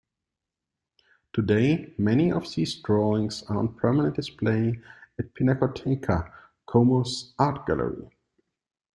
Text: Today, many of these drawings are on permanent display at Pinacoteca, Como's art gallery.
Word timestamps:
Today, 1.31 1.93
many 1.99 2.31
of 2.31 2.51
these 2.55 2.73
drawings 2.81 3.43
are 3.43 3.57
on 3.59 3.75
permanent 3.75 4.15
display 4.15 4.81
at 5.19 5.31
Pinacoteca, 5.35 6.33
Como's 6.65 7.35
art 7.37 7.67
gallery. 7.67 8.11